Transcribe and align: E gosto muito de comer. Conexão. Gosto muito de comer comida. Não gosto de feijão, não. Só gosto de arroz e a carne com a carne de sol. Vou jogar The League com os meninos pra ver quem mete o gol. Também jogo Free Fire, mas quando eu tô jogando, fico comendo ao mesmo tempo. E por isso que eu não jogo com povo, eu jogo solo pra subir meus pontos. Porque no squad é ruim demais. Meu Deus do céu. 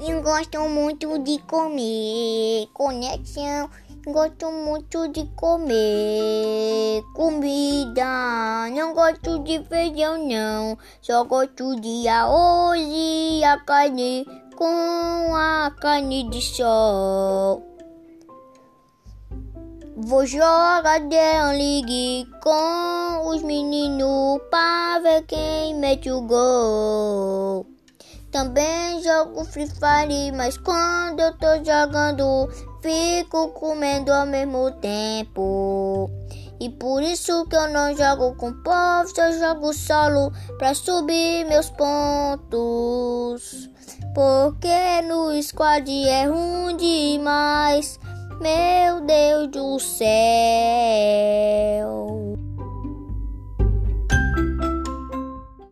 E 0.00 0.12
gosto 0.20 0.60
muito 0.68 1.18
de 1.18 1.38
comer. 1.40 2.68
Conexão. 2.72 3.68
Gosto 4.06 4.50
muito 4.50 5.08
de 5.08 5.26
comer 5.34 7.02
comida. 7.14 8.70
Não 8.70 8.94
gosto 8.94 9.40
de 9.40 9.62
feijão, 9.64 10.24
não. 10.24 10.78
Só 11.02 11.24
gosto 11.24 11.78
de 11.80 12.06
arroz 12.06 12.80
e 12.80 13.42
a 13.44 13.58
carne 13.58 14.24
com 14.56 15.34
a 15.34 15.70
carne 15.80 16.30
de 16.30 16.40
sol. 16.40 17.62
Vou 19.96 20.24
jogar 20.24 21.00
The 21.08 21.52
League 21.52 22.26
com 22.40 23.28
os 23.28 23.42
meninos 23.42 24.40
pra 24.48 25.00
ver 25.02 25.22
quem 25.26 25.74
mete 25.74 26.10
o 26.10 26.22
gol. 26.22 27.77
Também 28.38 29.02
jogo 29.02 29.44
Free 29.44 29.66
Fire, 29.66 30.30
mas 30.30 30.56
quando 30.56 31.18
eu 31.18 31.36
tô 31.38 31.56
jogando, 31.56 32.48
fico 32.80 33.48
comendo 33.48 34.12
ao 34.12 34.24
mesmo 34.26 34.70
tempo. 34.80 36.08
E 36.60 36.70
por 36.70 37.02
isso 37.02 37.44
que 37.46 37.56
eu 37.56 37.68
não 37.68 37.96
jogo 37.96 38.36
com 38.36 38.52
povo, 38.62 39.12
eu 39.16 39.40
jogo 39.40 39.72
solo 39.72 40.32
pra 40.56 40.72
subir 40.72 41.46
meus 41.46 41.68
pontos. 41.70 43.68
Porque 44.14 45.02
no 45.08 45.32
squad 45.42 45.90
é 46.08 46.26
ruim 46.26 46.76
demais. 46.76 47.98
Meu 48.40 49.00
Deus 49.00 49.48
do 49.48 49.80
céu. 49.80 50.06